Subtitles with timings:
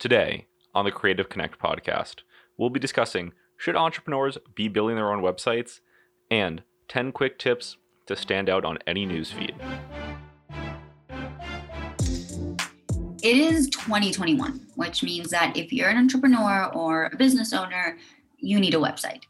[0.00, 2.22] Today, on the Creative Connect podcast,
[2.56, 5.80] we'll be discussing should entrepreneurs be building their own websites
[6.30, 7.76] and 10 quick tips
[8.06, 9.54] to stand out on any newsfeed.
[13.22, 17.98] It is 2021, which means that if you're an entrepreneur or a business owner,
[18.38, 19.24] you need a website.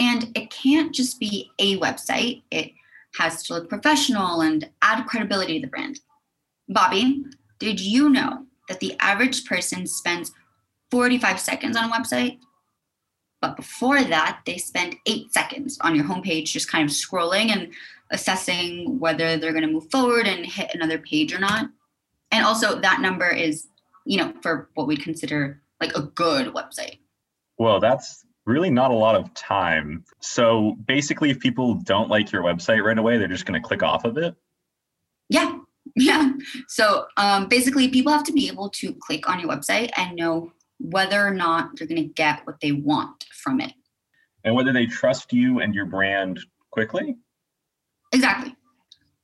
[0.00, 2.72] And it can't just be a website, it
[3.20, 6.00] has to look professional and add credibility to the brand.
[6.68, 7.22] Bobby,
[7.60, 10.32] did you know that the average person spends
[10.90, 12.38] 45 seconds on a website?
[13.42, 17.72] But before that, they spend eight seconds on your homepage, just kind of scrolling and
[18.10, 21.66] assessing whether they're going to move forward and hit another page or not.
[22.30, 23.66] And also, that number is,
[24.06, 26.98] you know, for what we consider like a good website.
[27.58, 30.04] Well, that's really not a lot of time.
[30.20, 33.82] So basically, if people don't like your website right away, they're just going to click
[33.82, 34.34] off of it.
[35.28, 35.58] Yeah.
[35.94, 36.32] Yeah.
[36.68, 40.52] So um, basically, people have to be able to click on your website and know
[40.78, 43.72] whether or not they're going to get what they want from it.
[44.44, 47.16] And whether they trust you and your brand quickly.
[48.12, 48.56] Exactly.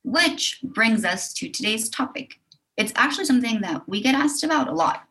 [0.03, 2.39] Which brings us to today's topic.
[2.77, 5.03] It's actually something that we get asked about a lot.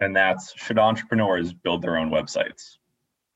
[0.00, 2.78] And that's should entrepreneurs build their own websites?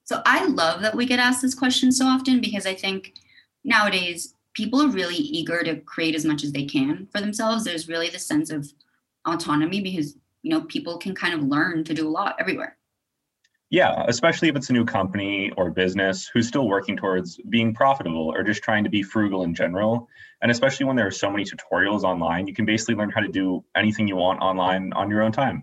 [0.05, 3.15] So I love that we get asked this question so often because I think
[3.63, 7.65] nowadays people are really eager to create as much as they can for themselves.
[7.65, 8.71] There's really the sense of
[9.27, 12.77] autonomy because you know people can kind of learn to do a lot everywhere.
[13.71, 18.33] Yeah, especially if it's a new company or business who's still working towards being profitable
[18.35, 20.09] or just trying to be frugal in general.
[20.43, 23.29] And especially when there are so many tutorials online, you can basically learn how to
[23.29, 25.63] do anything you want online on your own time.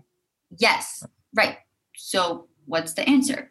[0.56, 1.58] Yes, right.
[1.96, 3.50] So, what's the answer?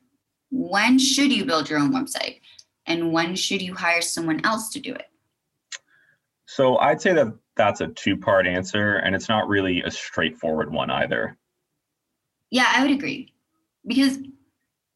[0.49, 2.39] When should you build your own website?
[2.87, 5.05] And when should you hire someone else to do it?
[6.47, 10.71] So, I'd say that that's a two part answer, and it's not really a straightforward
[10.71, 11.37] one either.
[12.49, 13.33] Yeah, I would agree.
[13.85, 14.17] Because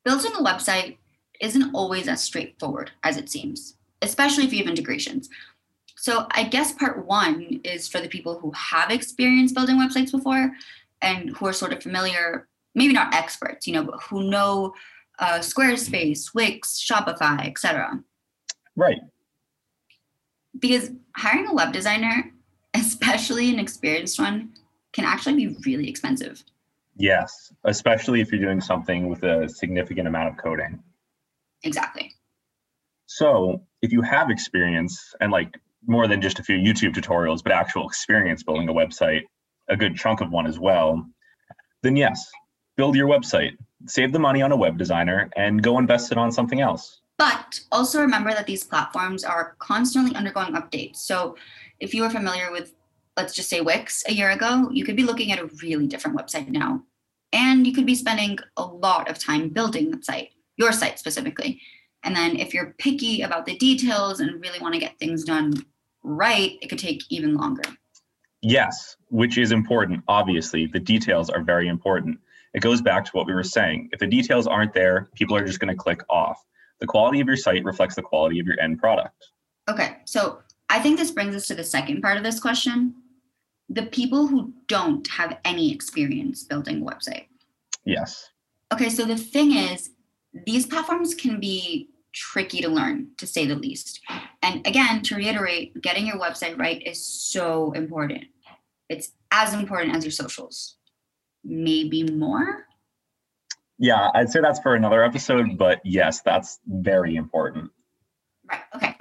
[0.05, 0.97] building a website
[1.41, 5.29] isn't always as straightforward as it seems, especially if you have integrations.
[5.97, 10.51] So, I guess part one is for the people who have experience building websites before
[11.01, 14.73] and who are sort of familiar, maybe not experts, you know, but who know
[15.19, 18.01] uh, Squarespace, Wix, Shopify, etc.
[18.75, 18.99] Right.
[20.59, 22.31] Because hiring a web designer,
[22.73, 24.53] especially an experienced one,
[24.93, 26.43] can actually be really expensive.
[26.97, 30.83] Yes, especially if you're doing something with a significant amount of coding.
[31.63, 32.13] Exactly.
[33.05, 35.57] So, if you have experience and like
[35.87, 39.23] more than just a few YouTube tutorials, but actual experience building a website,
[39.69, 41.05] a good chunk of one as well,
[41.81, 42.29] then yes,
[42.77, 43.51] build your website,
[43.87, 47.00] save the money on a web designer, and go invest it on something else.
[47.21, 50.95] But also remember that these platforms are constantly undergoing updates.
[50.95, 51.35] So
[51.79, 52.73] if you are familiar with,
[53.15, 56.17] let's just say Wix a year ago, you could be looking at a really different
[56.17, 56.81] website now.
[57.31, 61.61] And you could be spending a lot of time building that site, your site specifically.
[62.03, 65.53] And then if you're picky about the details and really want to get things done
[66.01, 67.61] right, it could take even longer.
[68.41, 70.03] Yes, which is important.
[70.07, 72.17] Obviously, the details are very important.
[72.55, 73.89] It goes back to what we were saying.
[73.93, 76.43] If the details aren't there, people are just going to click off.
[76.81, 79.27] The quality of your site reflects the quality of your end product.
[79.69, 82.95] Okay, so I think this brings us to the second part of this question
[83.71, 87.27] the people who don't have any experience building a website.
[87.85, 88.29] Yes.
[88.73, 89.91] Okay, so the thing is,
[90.45, 94.01] these platforms can be tricky to learn, to say the least.
[94.41, 98.25] And again, to reiterate, getting your website right is so important.
[98.89, 100.75] It's as important as your socials,
[101.45, 102.67] maybe more.
[103.81, 107.71] Yeah, I'd say that's for another episode, but yes, that's very important.
[108.47, 108.95] Right, okay.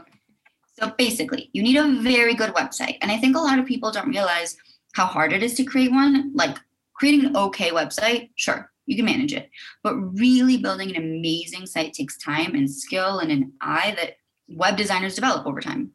[0.81, 2.97] So basically, you need a very good website.
[3.03, 4.57] And I think a lot of people don't realize
[4.95, 6.33] how hard it is to create one.
[6.35, 6.57] Like
[6.95, 9.51] creating an okay website, sure, you can manage it.
[9.83, 14.15] But really building an amazing site takes time and skill and an eye that
[14.49, 15.91] web designers develop over time.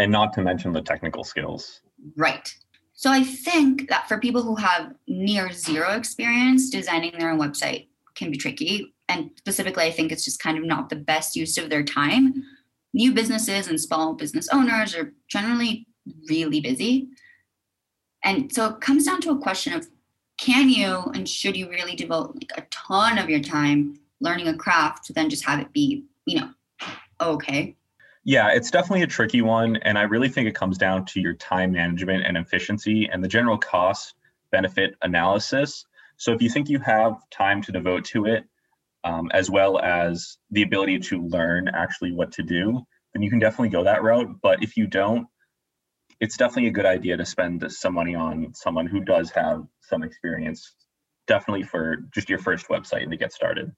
[0.00, 1.82] And not to mention the technical skills.
[2.16, 2.52] Right.
[2.94, 7.87] So I think that for people who have near zero experience designing their own website
[8.18, 8.94] can be tricky.
[9.08, 12.44] And specifically, I think it's just kind of not the best use of their time.
[12.92, 15.86] New businesses and small business owners are generally
[16.28, 17.08] really busy.
[18.24, 19.88] And so it comes down to a question of
[20.36, 24.54] can you and should you really devote like a ton of your time learning a
[24.54, 26.50] craft to then just have it be, you know,
[27.20, 27.76] okay?
[28.24, 29.76] Yeah, it's definitely a tricky one.
[29.76, 33.28] And I really think it comes down to your time management and efficiency and the
[33.28, 34.14] general cost
[34.50, 35.86] benefit analysis.
[36.18, 38.44] So if you think you have time to devote to it,
[39.04, 42.84] um, as well as the ability to learn actually what to do,
[43.14, 44.28] then you can definitely go that route.
[44.42, 45.26] But if you don't,
[46.20, 50.02] it's definitely a good idea to spend some money on someone who does have some
[50.02, 50.74] experience
[51.28, 53.70] definitely for just your first website to get started.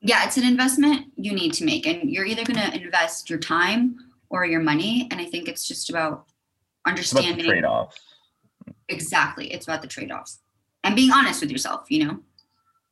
[0.00, 3.38] Yeah, it's an investment you need to make, and you're either going to invest your
[3.38, 3.96] time
[4.30, 5.08] or your money.
[5.10, 6.26] And I think it's just about
[6.86, 8.00] understanding trade offs.
[8.88, 9.52] Exactly.
[9.52, 10.41] It's about the trade offs
[10.84, 12.20] and being honest with yourself, you know?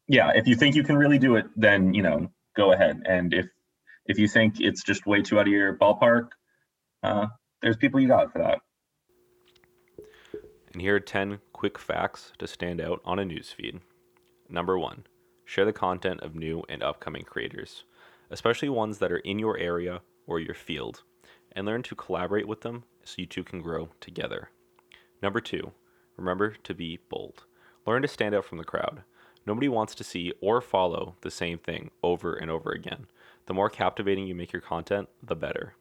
[0.09, 0.33] Yeah.
[0.35, 3.03] If you think you can really do it, then, you know, go ahead.
[3.07, 3.47] And if,
[4.07, 6.31] if you think it's just way too out of your ballpark,
[7.03, 7.27] uh,
[7.63, 8.61] there's people you got for that.
[10.73, 13.81] And here are 10 quick facts to stand out on a newsfeed.
[14.49, 15.05] Number one,
[15.45, 17.85] share the content of new and upcoming creators,
[18.31, 21.03] especially ones that are in your area or your field,
[21.53, 24.51] and learn to collaborate with them so you two can grow together.
[25.23, 25.73] Number two,
[26.17, 27.45] remember to be bold.
[27.87, 29.03] Learn to stand out from the crowd.
[29.47, 33.07] Nobody wants to see or follow the same thing over and over again.
[33.47, 35.75] The more captivating you make your content, the better.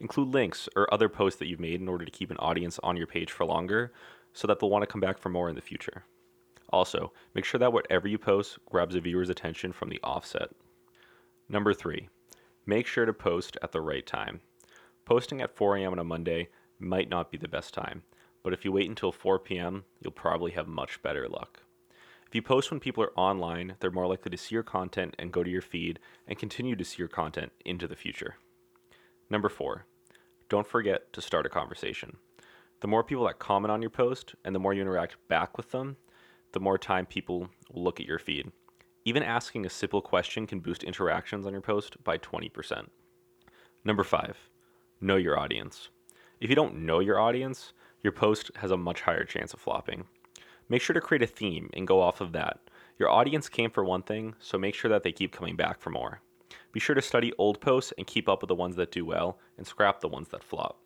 [0.00, 2.96] Include links or other posts that you've made in order to keep an audience on
[2.96, 3.92] your page for longer
[4.32, 6.04] so that they'll want to come back for more in the future.
[6.70, 10.50] Also, make sure that whatever you post grabs a viewer's attention from the offset.
[11.48, 12.08] Number three,
[12.66, 14.40] make sure to post at the right time.
[15.04, 15.92] Posting at 4 a.m.
[15.92, 16.48] on a Monday
[16.78, 18.02] might not be the best time,
[18.44, 21.62] but if you wait until 4 p.m., you'll probably have much better luck.
[22.28, 25.32] If you post when people are online, they're more likely to see your content and
[25.32, 25.98] go to your feed
[26.28, 28.36] and continue to see your content into the future.
[29.30, 29.86] Number four,
[30.48, 32.18] don't forget to start a conversation.
[32.80, 35.70] The more people that comment on your post and the more you interact back with
[35.70, 35.96] them,
[36.52, 38.52] the more time people will look at your feed.
[39.06, 42.88] Even asking a simple question can boost interactions on your post by 20%.
[43.84, 44.36] Number five,
[45.00, 45.88] know your audience.
[46.40, 47.72] If you don't know your audience,
[48.04, 50.04] your post has a much higher chance of flopping.
[50.68, 52.60] Make sure to create a theme and go off of that.
[52.98, 55.90] Your audience came for one thing, so make sure that they keep coming back for
[55.90, 56.20] more.
[56.70, 59.38] Be sure to study old posts and keep up with the ones that do well
[59.56, 60.78] and scrap the ones that flop.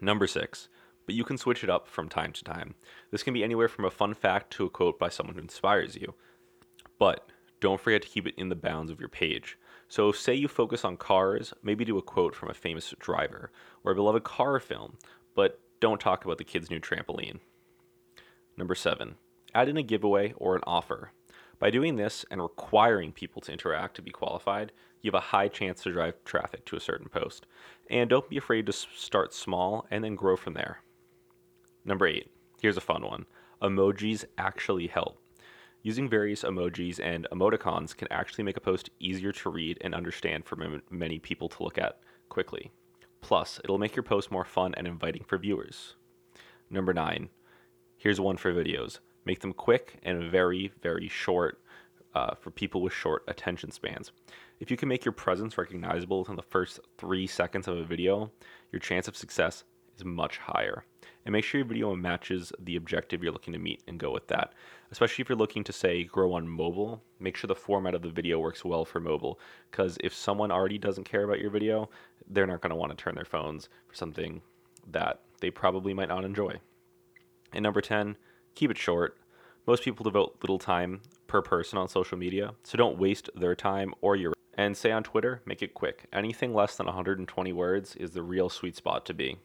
[0.00, 0.68] Number six,
[1.06, 2.74] but you can switch it up from time to time.
[3.12, 5.94] This can be anywhere from a fun fact to a quote by someone who inspires
[5.94, 6.14] you.
[6.98, 7.28] But
[7.60, 9.56] don't forget to keep it in the bounds of your page.
[9.88, 13.52] So, say you focus on cars, maybe do a quote from a famous driver
[13.84, 14.96] or a beloved car film,
[15.36, 17.40] but don't talk about the kid's new trampoline.
[18.56, 19.16] Number seven,
[19.52, 21.10] add in a giveaway or an offer.
[21.58, 24.70] By doing this and requiring people to interact to be qualified,
[25.00, 27.46] you have a high chance to drive traffic to a certain post.
[27.90, 30.78] And don't be afraid to start small and then grow from there.
[31.84, 32.30] Number eight,
[32.60, 33.26] here's a fun one
[33.60, 35.18] emojis actually help.
[35.82, 40.44] Using various emojis and emoticons can actually make a post easier to read and understand
[40.44, 41.98] for many people to look at
[42.28, 42.70] quickly.
[43.22, 45.94] Plus, it'll make your post more fun and inviting for viewers.
[46.68, 47.30] Number nine,
[47.96, 48.98] here's one for videos.
[49.24, 51.60] Make them quick and very, very short
[52.14, 54.12] uh, for people with short attention spans.
[54.60, 58.30] If you can make your presence recognizable within the first three seconds of a video,
[58.70, 59.64] your chance of success
[59.96, 60.84] is much higher.
[61.24, 64.26] And make sure your video matches the objective you're looking to meet and go with
[64.28, 64.54] that.
[64.90, 68.10] Especially if you're looking to say grow on mobile, make sure the format of the
[68.10, 69.38] video works well for mobile.
[69.70, 71.88] Because if someone already doesn't care about your video,
[72.32, 74.42] they're not going to want to turn their phones for something
[74.90, 76.54] that they probably might not enjoy.
[77.52, 78.16] And number 10,
[78.54, 79.18] keep it short.
[79.66, 83.94] Most people devote little time per person on social media, so don't waste their time
[84.00, 84.32] or your.
[84.58, 86.06] And say on Twitter, make it quick.
[86.12, 89.38] Anything less than 120 words is the real sweet spot to be.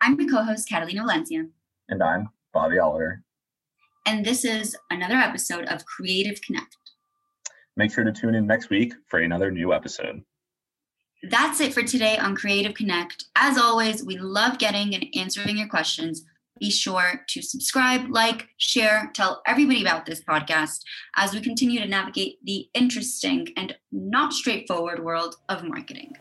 [0.00, 1.46] I'm your co host, Catalina Valencia.
[1.88, 3.22] And I'm Bobby Oliver.
[4.06, 6.76] And this is another episode of Creative Connect.
[7.76, 10.22] Make sure to tune in next week for another new episode.
[11.24, 13.24] That's it for today on Creative Connect.
[13.34, 16.24] As always, we love getting and answering your questions.
[16.60, 20.78] Be sure to subscribe, like, share, tell everybody about this podcast
[21.16, 26.12] as we continue to navigate the interesting and not straightforward world of marketing.